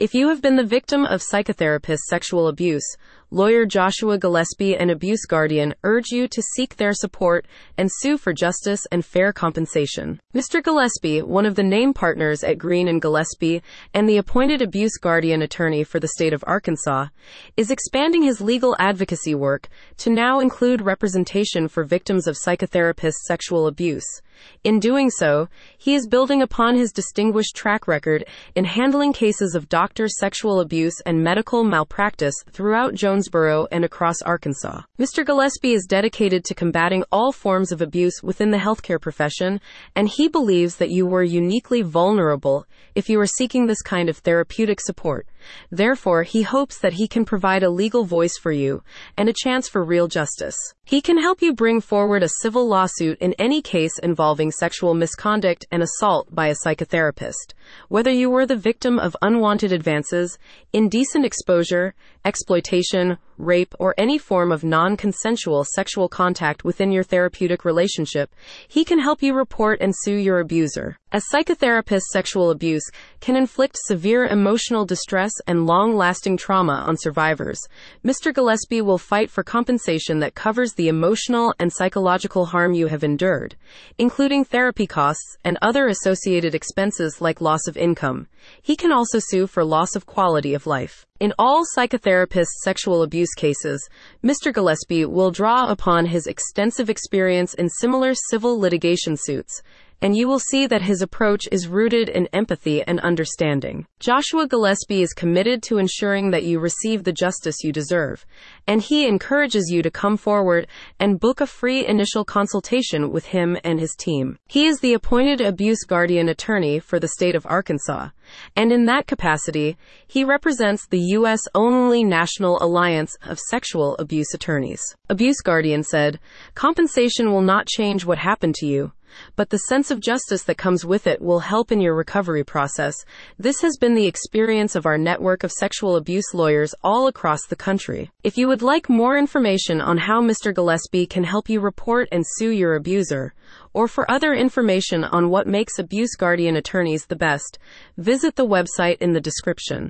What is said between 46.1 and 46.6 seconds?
he